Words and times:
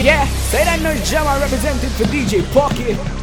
Yeah, 0.00 0.26
say 0.48 0.64
that 0.64 0.80
no 0.80 0.94
Jama 1.04 1.38
represented 1.38 1.90
for 1.92 2.04
DJ 2.04 2.42
Porky. 2.52 3.21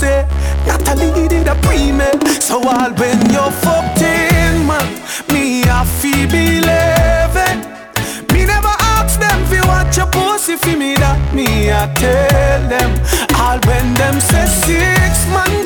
Say, 0.00 0.26
Natalie 0.66 1.28
did 1.28 1.46
a 1.46 1.54
pre-med, 1.56 2.26
so 2.40 2.56
all 2.56 2.92
when 3.00 3.20
you're 3.30 3.54
fucked 3.64 4.00
in, 4.00 4.66
man, 4.66 4.88
me 5.32 5.62
I 5.68 5.84
feel 6.00 6.26
believe 6.26 7.36
it. 7.48 7.60
Me 8.32 8.46
never 8.46 8.74
ask 8.96 9.20
them 9.20 9.40
fi 9.50 9.60
watch 9.68 9.98
your 9.98 10.06
pussy 10.06 10.56
fi 10.56 10.74
me 10.74 10.94
that 10.94 11.20
me 11.34 11.70
I 11.70 11.84
tell 12.00 12.60
them 12.72 12.90
All 13.36 13.58
when 13.68 13.86
them 14.00 14.16
say 14.20 14.46
six 14.64 15.14
man 15.34 15.59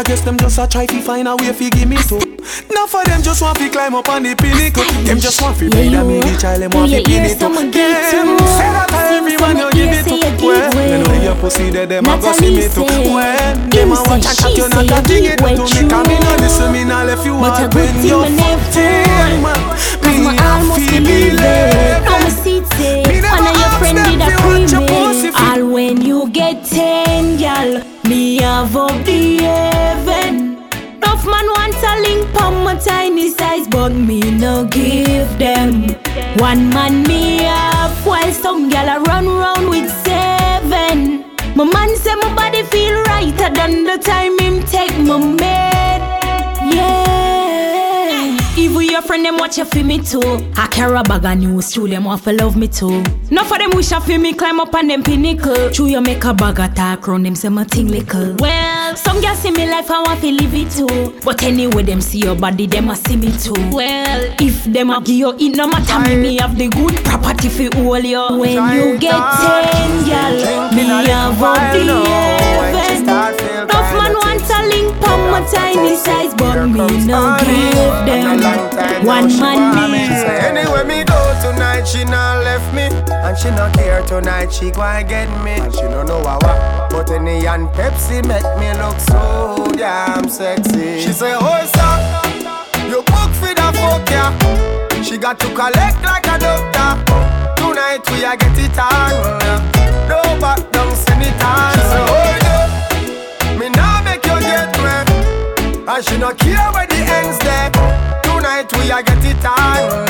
I 0.00 0.02
guess 0.02 0.22
them 0.22 0.38
just 0.38 0.56
a 0.56 0.66
try 0.66 0.86
fi 0.86 1.02
find 1.02 1.28
a 1.28 1.36
way 1.36 1.52
fi 1.52 1.68
give 1.68 1.84
me 1.86 2.00
too 2.08 2.16
Now 2.72 2.88
for 2.88 3.04
them 3.04 3.20
just 3.20 3.42
want 3.42 3.58
fi 3.58 3.68
climb 3.68 3.94
up 3.94 4.08
on 4.08 4.22
the 4.22 4.32
pinnacle. 4.32 4.80
Them 5.04 5.20
just 5.20 5.42
want 5.42 5.60
be 5.60 5.66
you 5.68 5.92
the 5.92 6.00
me 6.00 6.24
the 6.24 6.40
child 6.40 6.64
them 6.64 6.72
want 6.72 6.88
you 6.88 7.04
pin 7.04 7.28
it 7.28 7.36
up 7.36 7.52
Them 7.52 7.68
say 7.68 8.64
that 8.64 8.88
See 8.88 9.20
everyone 9.20 9.60
you 9.60 9.68
someone 9.68 9.76
give 9.76 9.92
it 9.92 10.08
you 10.08 10.24
to 10.24 10.40
Well, 10.40 10.72
way. 10.72 10.96
you 10.96 11.04
know 11.04 11.20
your 11.20 11.36
pussy 11.36 11.68
there 11.68 11.84
them 11.84 12.08
a 12.08 12.16
go 12.16 12.32
see 12.32 12.48
me 12.48 12.64
too 12.72 12.88
When 12.88 12.96
him 13.04 13.68
them 13.68 13.92
a 13.92 14.00
watch 14.08 14.24
and 14.24 14.36
chat 14.40 14.56
you 14.56 14.72
not 14.72 14.88
a 14.88 14.88
you 14.88 15.04
thing 15.04 15.24
it 15.28 15.36
to 15.36 15.68
me. 15.68 15.84
Come 15.92 16.08
me 16.08 16.16
no 16.16 16.32
true. 16.32 16.48
listen 16.48 16.72
me 16.72 16.80
now 16.88 17.04
left 17.04 17.26
you 17.28 17.36
out 17.36 17.60
when 17.76 18.00
you're 18.00 18.24
me 18.24 18.40
never 18.40 18.56
fucking 18.72 19.44
man. 19.44 19.60
Cause 20.00 20.16
Me 20.16 20.32
tiny 32.84 33.30
size 33.30 33.66
But 33.68 33.90
me 33.92 34.20
no 34.30 34.64
give 34.64 35.38
them. 35.38 35.94
One 36.38 36.70
man 36.70 37.02
me 37.02 37.46
up 37.46 37.92
While 38.06 38.32
some 38.32 38.68
gal 38.68 38.88
a 38.96 39.00
run 39.02 39.26
round 39.26 39.68
with 39.68 39.90
seven. 40.04 41.24
My 41.56 41.64
man 41.64 41.96
say 41.96 42.14
my 42.14 42.34
body 42.34 42.62
feel 42.64 43.02
righter 43.02 43.50
than 43.54 43.84
the 43.84 43.98
time 43.98 44.38
him 44.38 44.62
take 44.64 44.96
my 44.98 45.18
med. 45.18 46.00
Yeah 46.74 47.29
Even 48.70 48.82
your 48.88 49.02
friend 49.02 49.24
them 49.24 49.36
watch 49.36 49.58
you 49.58 49.64
for 49.64 49.82
me 49.82 49.98
too 49.98 50.22
I 50.54 50.68
carry 50.68 50.96
a 50.96 51.02
bag 51.02 51.24
of 51.24 51.38
news 51.38 51.72
True 51.72 51.88
them 51.88 52.04
want 52.04 52.22
to 52.22 52.32
love 52.32 52.56
me 52.56 52.68
too. 52.68 53.02
Enough 53.30 53.48
for 53.48 53.58
them 53.58 53.70
wish 53.74 53.90
I 53.90 53.98
feel 53.98 54.20
me 54.20 54.32
climb 54.32 54.60
up 54.60 54.72
on 54.72 54.86
them 54.86 55.02
pinnacle. 55.02 55.70
True 55.70 55.86
you 55.86 56.00
make 56.00 56.22
a 56.22 56.32
bag 56.32 56.60
of 56.60 56.74
talk 56.76 57.08
round 57.08 57.26
them 57.26 57.34
say 57.34 57.48
my 57.48 57.64
thing 57.64 57.88
little. 57.88 58.36
Well 58.38 58.94
some 58.94 59.20
girls 59.20 59.38
see 59.38 59.50
me 59.50 59.68
life 59.68 59.90
I 59.90 60.02
want 60.02 60.20
to 60.20 60.30
live 60.30 60.54
it 60.54 60.70
too. 60.70 61.20
But 61.24 61.42
anyway 61.42 61.82
them 61.82 62.00
see 62.00 62.18
your 62.20 62.36
body 62.36 62.68
them 62.68 62.90
a 62.90 62.96
see 62.96 63.16
me 63.16 63.36
too. 63.38 63.54
Well 63.72 64.34
if 64.40 64.62
them 64.64 64.90
a 64.90 65.00
give 65.00 65.16
you 65.16 65.34
it 65.36 65.56
no 65.56 65.66
matter 65.66 66.08
me 66.08 66.22
me 66.22 66.36
have 66.36 66.56
the 66.56 66.68
good 66.68 66.94
property 67.04 67.48
for 67.48 67.76
all 67.78 67.98
you. 67.98 68.38
When 68.38 68.52
you 68.76 68.98
get 68.98 69.10
ten 69.12 70.04
girl 70.06 70.72
me 70.74 70.82
have 71.10 71.42
up 71.42 71.72
the 71.72 72.09
tiny 75.48 75.96
size 75.96 76.34
But 76.34 76.66
me 76.66 77.06
no 77.06 77.36
give 77.40 77.96
them 78.06 79.06
One 79.06 79.28
man 79.38 79.90
me 79.90 80.04
Anyway, 80.50 80.84
me 80.84 81.04
go 81.04 81.20
tonight, 81.40 81.84
she 81.84 82.04
not 82.04 82.44
left 82.44 82.74
me. 82.74 82.88
And 83.10 83.36
she 83.38 83.50
not 83.50 83.72
care 83.74 84.02
tonight, 84.02 84.52
she 84.52 84.70
go 84.70 84.82
and 84.82 85.08
get 85.08 85.28
me. 85.44 85.52
And 85.52 85.72
she 85.72 85.82
don't 85.82 86.06
know 86.06 86.22
how 86.24 86.38
But 86.90 87.10
any 87.10 87.46
and 87.46 87.68
Pepsi 87.68 88.26
make 88.26 88.48
me 88.58 88.70
look 88.82 88.98
so 89.00 89.66
damn 89.76 90.28
sexy. 90.28 91.00
She 91.00 91.12
say, 91.12 91.34
oh, 91.38 91.64
sir, 91.74 92.88
you 92.88 93.02
book 93.02 93.30
for 93.40 93.54
the 93.54 93.68
fuck, 93.78 94.10
yeah. 94.10 95.02
She 95.02 95.16
got 95.16 95.38
to 95.40 95.46
collect 95.54 96.02
like 96.04 96.26
a 96.26 96.38
doctor. 96.38 96.90
Tonight 97.56 98.02
we 98.10 98.24
a 98.24 98.36
get 98.36 98.58
it 98.58 98.78
on. 98.78 99.70
No 100.08 100.22
back 100.40 100.70
down, 100.72 100.94
send 100.96 101.22
it 101.22 101.39
no 106.30 106.36
care 106.36 106.70
where 106.72 106.86
the 106.86 107.00
ends 107.18 107.38
there. 107.42 107.70
Tonight 108.22 108.70
we 108.78 108.90
a 108.90 109.02
get 109.02 109.24
it 109.24 109.44
on. 109.44 110.06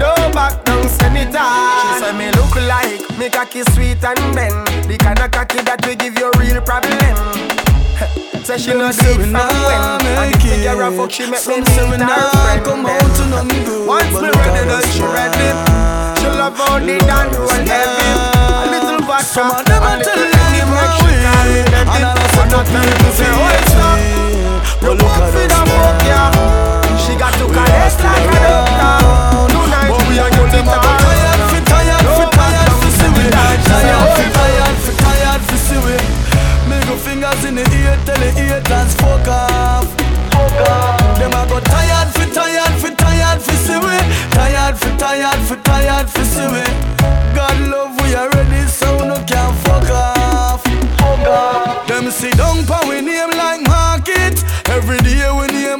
No 0.00 0.12
back 0.32 0.62
down, 0.64 0.88
send 0.88 1.16
it 1.16 1.34
on. 1.34 1.96
She 1.96 2.04
say 2.04 2.12
me 2.12 2.28
look 2.36 2.54
like 2.68 3.00
me 3.18 3.30
cocky 3.30 3.62
sweet 3.72 4.02
and 4.04 4.20
bend. 4.34 4.66
The 4.84 4.96
kind 4.98 5.18
of 5.18 5.30
cocky 5.30 5.62
that 5.64 5.80
will 5.86 5.96
give 5.96 6.18
you 6.18 6.30
real 6.38 6.60
problem. 6.60 7.16
Say 8.44 8.58
she 8.58 8.72
no 8.78 8.92
do 8.92 9.08
it 9.10 9.18
from 9.26 9.32
when 9.32 9.82
And 10.06 10.30
the 10.30 10.38
figure 10.38 10.78
of 10.82 10.94
fuck 10.94 11.10
she 11.10 11.26
make 11.26 11.42
me 11.48 11.56
meet 11.66 11.98
her 11.98 12.30
friend 12.30 12.62
come 12.62 12.82
then. 12.84 12.94
out 13.02 13.16
to 13.16 13.24
none 13.26 13.48
good 13.48 13.88
Once 13.88 14.06
me 14.22 14.28
look 14.30 14.38
ready 14.38 14.62
at 14.62 14.70
then 14.70 14.86
she 14.94 15.02
now. 15.02 15.10
ready 15.10 15.50
She 16.20 16.26
love 16.30 16.54
how 16.54 16.78
the 16.78 16.94
dan 17.02 17.26
roll 17.34 17.50
heavy 17.66 18.06
A 18.06 18.70
little 18.70 19.02
vodka 19.02 19.24
Some 19.24 19.50
of 19.50 19.64
them 19.66 19.82
a 19.82 19.98
a 19.98 20.04
tell 20.04 20.14
little 20.14 20.30
them 20.30 20.46
Henny 20.46 20.62
them 20.62 20.70
make 20.70 20.94
a 20.94 20.94
she 20.94 21.10
call 21.26 21.42
me 21.42 21.58
win. 21.58 21.66
daddy 21.74 21.90
And 21.90 22.04
all 22.06 22.14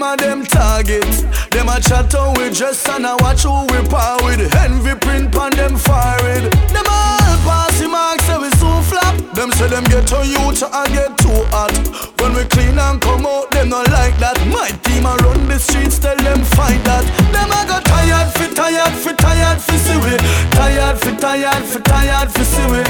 a 0.06 0.16
them 0.16 0.44
target. 0.44 1.04
Them 1.50 1.68
a 1.68 1.80
chat 1.80 2.12
how 2.12 2.30
we 2.36 2.50
dress 2.50 2.86
and 2.88 3.06
a 3.06 3.16
watch 3.20 3.42
who 3.42 3.66
we 3.72 3.80
par 3.88 4.18
with. 4.22 4.54
Envy 4.54 4.94
print 4.94 5.34
on 5.36 5.50
them 5.50 5.76
forehead. 5.76 6.52
Them 6.70 6.86
all 6.88 7.36
passy 7.42 7.86
marks 7.86 8.24
say 8.24 8.38
we 8.38 8.50
so 8.60 8.70
flap 8.82 9.16
Them 9.34 9.50
say 9.52 9.68
them 9.68 9.84
get 9.84 10.12
on 10.12 10.26
you 10.28 10.52
to 10.60 10.66
and 10.70 10.92
get 10.92 11.18
too 11.18 11.40
hot. 11.50 11.74
When 12.20 12.34
we 12.34 12.44
clean 12.44 12.78
and 12.78 13.00
come 13.00 13.26
out 13.26 13.50
them 13.50 13.70
not 13.70 13.90
like 13.90 14.16
that. 14.18 14.38
My 14.46 14.70
team 14.84 15.06
a 15.06 15.16
run 15.24 15.48
the 15.48 15.58
streets 15.58 15.98
tell 15.98 16.16
them 16.16 16.42
find 16.54 16.82
that. 16.86 17.04
Them 17.32 17.50
a 17.50 17.60
go 17.66 17.78
tired 17.82 18.30
fi 18.36 18.46
tired 18.54 18.94
fi 19.02 19.12
tired 19.14 19.60
fi 19.60 19.76
see 19.76 19.98
we. 20.04 20.14
Tired 20.54 20.98
fi 21.02 21.10
tired 21.16 21.64
fi 21.64 21.78
tired 21.80 22.30
fi 22.30 22.42
see 22.44 22.66
we. 22.70 22.82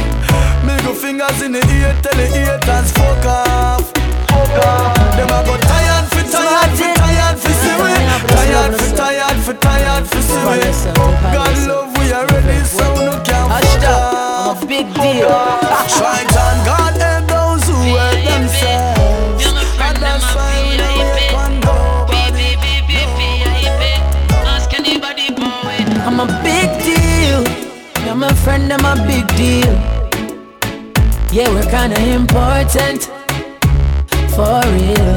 Middle 0.67 0.95
fingers 0.95 1.41
in 1.43 1.53
the 1.53 1.63
ear 1.65 1.95
tell 2.03 2.17
the 2.17 2.27
haters 2.27 2.91
Fuck 2.93 3.25
off 3.25 4.16
Them 5.17 5.33
a 5.33 5.39
go 5.47 5.55
tired 5.57 6.05
tired 6.33 6.73
tired 6.77 7.37
fi 7.39 7.53
see 7.61 7.75
we 7.81 7.93
Tired 8.33 8.75
tired 8.97 9.39
tired 9.61 10.05
fi 10.07 10.21
see 10.21 10.41
we 10.47 10.59
God 11.35 11.57
love 11.69 11.91
we 11.99 12.13
already 12.13 12.59
so 12.65 12.87
no 13.07 13.15
can 13.25 13.49
fuck 13.49 13.85
off 13.85 14.61
I'm 14.61 14.63
a 14.63 14.67
big 14.67 14.87
deal. 14.95 15.29
Try 15.97 16.21
and 16.21 16.61
God 16.67 16.95
help 17.01 17.29
those 17.29 17.65
who 17.69 17.79
help 17.97 18.21
themselves. 18.25 19.45
And 19.79 19.97
that's 19.99 20.27
why 20.35 20.55
we 20.69 20.77
don't 20.77 20.99
let 20.99 21.33
one 21.33 21.61
go 21.61 21.77
I'm 26.07 26.21
a 26.21 26.27
big 26.43 26.71
deal. 26.85 27.43
Yeah, 28.05 28.15
my 28.15 28.33
friend, 28.33 28.73
I'm 28.73 28.85
a 28.85 28.95
big 29.07 29.27
deal. 29.37 29.75
Yeah, 31.33 31.51
we're 31.51 31.69
kinda 31.69 32.01
important. 32.15 33.16
For 34.37 34.61
real. 34.77 35.17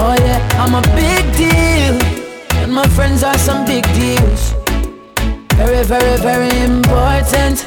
Oh 0.00 0.16
yeah, 0.18 0.40
I'm 0.58 0.74
a 0.74 0.80
big 0.96 1.24
deal. 1.36 1.94
And 2.62 2.72
my 2.72 2.88
friends 2.88 3.22
are 3.22 3.36
some 3.36 3.66
big 3.66 3.84
deals. 3.92 4.54
Very, 5.56 5.84
very, 5.84 6.16
very 6.22 6.48
important. 6.62 7.58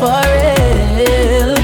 For 0.00 0.20
real. 0.34 1.54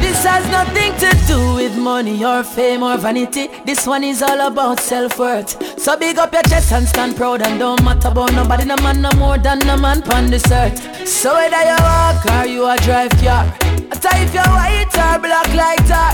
This 0.00 0.22
has 0.24 0.48
nothing 0.52 0.94
to 1.02 1.10
do 1.26 1.54
with 1.56 1.76
money 1.76 2.24
or 2.24 2.44
fame 2.44 2.84
or 2.84 2.96
vanity. 2.96 3.48
This 3.66 3.84
one 3.84 4.04
is 4.04 4.22
all 4.22 4.40
about 4.46 4.78
self-worth. 4.78 5.80
So 5.80 5.96
big 5.96 6.18
up 6.18 6.32
your 6.32 6.42
chest 6.42 6.70
and 6.72 6.86
stand 6.86 7.16
proud 7.16 7.42
and 7.42 7.58
don't 7.58 7.82
matter 7.82 8.08
about 8.08 8.32
nobody. 8.32 8.64
No 8.64 8.76
man 8.76 9.02
no 9.02 9.10
more 9.16 9.38
than 9.38 9.58
no 9.66 9.76
man 9.76 10.08
on 10.12 10.30
this 10.30 10.50
earth. 10.52 11.08
So 11.08 11.34
whether 11.34 11.62
you 11.64 11.76
walk 11.80 12.24
or 12.26 12.46
you 12.46 12.64
a 12.64 12.76
drive 12.76 13.10
car, 13.18 13.52
I 13.92 14.22
if 14.22 14.34
you're 14.34 14.42
white 14.44 14.94
or 14.96 15.18
black 15.18 15.52
like 15.54 15.84
tar, 15.86 16.12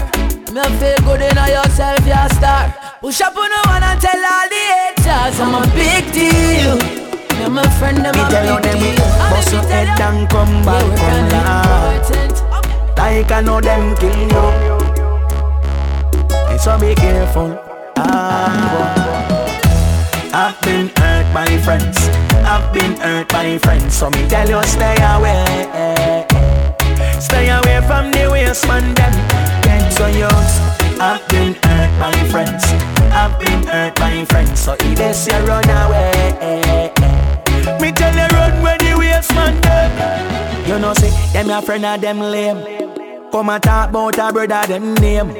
me 0.52 0.62
feel 0.78 0.98
good 1.04 1.22
in 1.22 1.36
yourself, 1.36 2.06
you're 2.06 2.28
star. 2.30 2.74
Push 3.00 3.20
up 3.20 3.36
on 3.36 3.50
the 3.50 3.60
one 3.68 3.82
and 3.82 4.00
tell 4.00 4.24
all 4.24 4.48
the 4.48 4.62
haters 4.72 5.40
I'm 5.40 5.54
a 5.54 5.62
big 5.74 6.04
deal. 6.12 6.78
You're 7.40 7.50
my 7.50 7.68
friend, 7.78 7.98
I'm 7.98 8.14
a 8.14 8.60
big 8.60 8.78
deal. 8.80 8.96
Bust 9.30 9.52
your 9.52 9.62
head 9.62 10.00
and 10.00 10.28
come 10.30 10.64
back, 10.64 10.86
come 10.96 11.28
back. 11.28 11.94
Like 12.96 13.30
I 13.30 13.40
know 13.42 13.60
them 13.60 13.94
kill 13.96 14.18
you. 14.18 14.64
So 16.58 16.78
be 16.78 16.94
careful. 16.94 17.58
Ah, 17.96 19.44
I've 20.32 20.60
been 20.62 20.88
hurt 20.96 21.34
by 21.34 21.58
friends. 21.58 22.08
I've 22.46 22.72
been 22.72 22.96
hurt 22.96 23.28
by 23.28 23.58
friends. 23.58 23.94
So 23.94 24.08
me 24.10 24.26
tell 24.28 24.48
you 24.48 24.62
stay 24.62 24.96
away. 25.02 26.33
So 34.74 34.86
if 34.88 34.98
they 34.98 35.12
say 35.12 35.40
run 35.44 35.64
away, 35.70 36.90
me 37.80 37.92
tell 37.92 38.12
you 38.12 38.26
run 38.36 38.62
when 38.62 38.78
the 38.78 38.96
waste 38.98 39.32
man 39.34 39.60
dead. 39.60 40.66
You 40.66 40.78
know 40.80 40.94
say 40.94 41.10
them 41.32 41.48
your 41.48 41.62
friend 41.62 41.84
of 41.84 42.00
them 42.00 42.18
lame. 42.18 43.30
Come 43.30 43.50
and 43.50 43.62
talk 43.62 43.90
about 43.90 44.18
a 44.18 44.32
brother 44.32 44.66
them 44.66 44.94
name. 44.96 45.32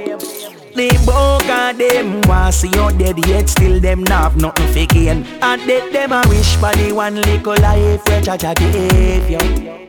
They 0.75 0.90
both 1.04 1.48
of 1.50 1.78
them 1.78 2.20
want 2.28 2.54
see 2.54 2.69
you 2.69 2.90
dead 2.92 3.26
yet 3.26 3.48
still 3.48 3.81
them 3.81 4.04
not 4.04 4.22
have 4.22 4.36
nothing 4.36 4.69
for 4.72 4.86
gain. 4.94 5.26
And 5.42 5.60
they 5.62 5.90
them 5.90 6.12
a 6.12 6.22
wish 6.28 6.54
for 6.56 6.72
the 6.72 6.92
one 6.92 7.16
little 7.16 7.56
life 7.56 8.06
where 8.06 8.22
cha 8.22 8.36
cha 8.36 8.54
give 8.54 9.31
you. 9.31 9.86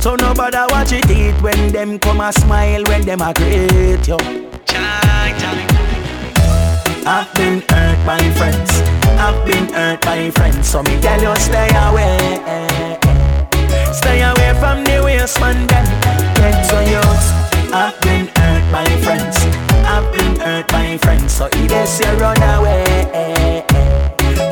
So 0.00 0.14
nobody 0.14 0.56
watch 0.70 0.92
it 0.92 1.10
eat 1.10 1.38
when 1.42 1.72
them 1.72 1.98
come 1.98 2.20
a 2.20 2.32
smile 2.32 2.82
when 2.84 3.02
them 3.02 3.20
a 3.20 3.34
greet 3.34 4.08
you. 4.08 4.16
I've 7.06 7.34
been 7.34 7.62
by 8.10 8.30
friends. 8.32 8.70
I've 9.22 9.46
been 9.46 9.72
hurt 9.72 10.00
by 10.00 10.30
friends. 10.30 10.68
So 10.68 10.82
me 10.82 11.00
tell 11.00 11.22
you 11.22 11.36
stay 11.36 11.70
away. 11.86 12.18
Stay 13.92 14.20
away 14.30 14.50
from 14.58 14.82
the 14.82 15.00
waste 15.04 15.38
man 15.38 15.64
them. 15.68 15.86
So 16.70 16.80
youth. 16.94 17.26
I've 17.72 18.00
been 18.00 18.26
hurt 18.34 18.64
by 18.72 18.86
friends. 19.04 19.36
I've 19.86 20.06
been 20.12 20.40
hurt 20.40 20.66
by 20.66 20.98
friends. 20.98 21.32
So 21.34 21.46
it 21.52 21.70
is 21.70 22.00
you 22.00 22.12
run 22.18 22.42
away. 22.54 23.62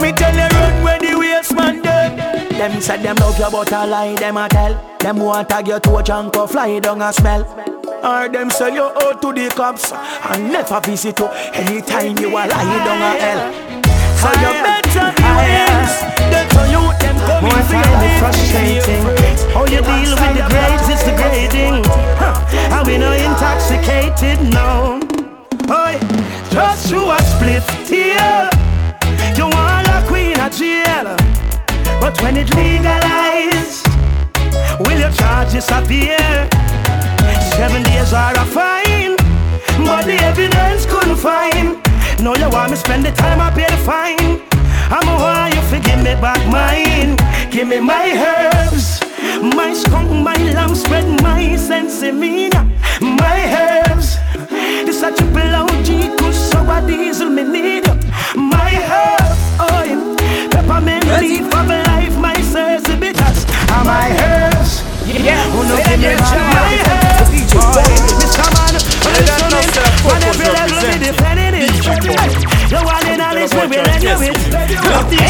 Me 0.02 0.12
tell 0.12 0.36
you 0.42 0.48
run 0.58 0.76
where 0.84 1.00
the 1.00 1.18
waste 1.18 1.54
man 1.56 1.82
them. 1.82 2.16
Them 2.58 2.80
said 2.80 3.02
them 3.02 3.16
love 3.16 3.40
you 3.40 3.50
but 3.50 3.72
a 3.72 3.86
lie 3.86 4.14
them 4.14 4.36
a 4.36 4.48
tell. 4.48 4.74
Them 5.00 5.16
want 5.18 5.48
tag 5.48 5.66
you 5.66 5.80
to 5.80 5.96
a 5.96 6.02
junk 6.04 6.36
or 6.36 6.46
fly 6.46 6.78
down 6.78 7.02
a 7.02 7.12
smell. 7.12 7.77
Or 8.02 8.28
them 8.28 8.48
sell 8.50 8.72
you 8.72 8.84
out 8.84 9.20
to 9.22 9.32
the 9.32 9.48
cops 9.48 9.92
and 9.92 10.52
never 10.52 10.80
visit 10.80 11.18
you 11.18 11.26
anytime 11.52 12.16
you 12.18 12.36
are 12.36 12.46
lying 12.46 12.84
down 12.86 13.02
a 13.02 13.10
hell. 13.18 13.52
So 14.18 14.30
you 14.38 14.52
better 14.62 15.10
be 15.16 15.22
wise. 15.22 15.98
That's 16.30 16.54
how 16.54 16.64
you 16.70 16.82
them 16.98 17.16
come 17.26 17.42
More 17.42 17.58
it 17.58 18.18
frustrating. 18.20 19.02
How 19.50 19.64
you 19.64 19.82
deal 19.82 20.14
with 20.14 20.34
the 20.38 20.46
grades 20.48 20.88
is 20.88 21.02
degrading. 21.02 21.82
And 22.70 22.86
we 22.86 22.98
no 22.98 23.10
intoxicated, 23.12 24.38
no. 24.52 25.00
Oi, 25.68 25.98
just 26.50 26.88
through 26.88 27.10
a 27.10 27.18
split 27.22 27.64
tear. 27.86 28.48
You 29.34 29.46
want 29.50 29.88
a 29.88 30.04
queen 30.06 30.38
of 30.38 30.52
jail. 30.52 31.16
But 32.00 32.20
when 32.22 32.36
it 32.36 32.54
legalized, 32.54 33.86
will 34.86 34.98
your 35.00 35.10
charges 35.10 35.68
appear? 35.70 36.17
Spend 42.78 43.04
the 43.04 43.12
time 43.12 43.40
I 43.40 43.50
pay 43.50 43.66
the 43.66 43.80
fine. 43.88 44.40
I'm 44.90 45.06
a 45.08 45.14
want 45.22 45.54
you 45.54 45.62
forgive 45.62 45.98
me 45.98 46.14
back 46.22 46.40
mine. 46.46 47.16
Give 47.50 47.66
me 47.66 47.80
my 47.80 48.06
herbs, 48.24 49.00
my 49.56 49.74
skunk, 49.74 50.10
my 50.10 50.36
lamb 50.54 50.74
spread, 50.74 51.06
my 51.22 51.42
sensimina, 51.68 52.62
my 53.00 53.38
herbs. 53.56 54.16
This 54.86 55.02
a 55.02 55.10
triple 55.16 55.54
OG, 55.62 56.18
cause 56.18 56.38
so 56.50 56.60
a 56.70 56.78
diesel 56.86 57.30
me 57.30 57.42
need. 57.42 57.86
My 58.36 58.70
herbs, 58.92 59.07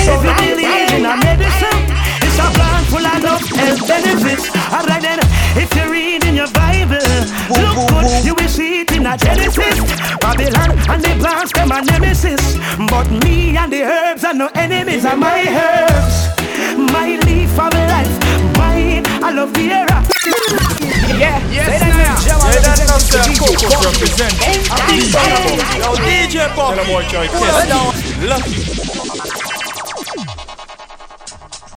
Love 0.08 0.22
the 0.22 0.30
if 0.30 0.38
you 0.38 0.56
believe 0.56 0.92
in 0.98 1.04
a 1.06 1.14
medicine. 1.16 1.80
It's 2.24 2.38
a 2.38 2.46
plant 2.54 2.86
full 2.88 3.04
of 3.06 3.14
enough 3.18 3.44
health 3.56 3.82
benefits. 3.88 4.46
Alright 4.72 5.02
then, 5.02 5.18
if 5.56 5.70
you 5.74 5.90
read 5.90 6.24
in 6.24 6.34
your 6.36 6.50
Bible, 6.52 6.98
look 7.56 7.76
good, 7.88 8.24
you 8.24 8.34
will 8.34 8.48
see 8.48 8.80
it 8.82 8.92
in 8.92 9.06
a 9.06 9.16
Genesis. 9.16 9.78
Babylon 10.20 10.70
and 10.90 11.02
the 11.02 11.12
plants, 11.18 11.52
them 11.52 11.72
are 11.72 11.82
nemesis. 11.82 12.58
But 12.88 13.10
me 13.24 13.56
and 13.56 13.72
the 13.72 13.82
herbs 13.84 14.24
are 14.24 14.34
no 14.34 14.48
enemies, 14.54 15.04
are 15.04 15.16
my 15.16 15.44
herbs. 15.48 16.28
My 16.92 17.16
leaf 17.26 17.58
of 17.58 17.72
life, 17.74 18.14
mine, 18.56 19.04
I 19.24 19.30
love 19.32 19.52
the 19.54 19.70
era. 19.72 20.04
Yeah, 21.18 21.40
Yes, 21.50 21.66
say 21.66 21.78
that 21.80 21.96
now. 21.98 22.16
Jam 22.22 22.38
Yeah, 22.38 22.60
that 22.62 22.78
representing 22.78 22.86
enough 22.86 23.02
for 23.02 23.18
say 23.18 23.24
DJ 23.26 23.40
Coco 23.40 23.66
Porky. 23.74 23.98
represent. 23.98 24.34
Yo, 25.82 25.90
DJ 26.06 26.36
Pop. 26.54 26.74
Tell 26.74 26.84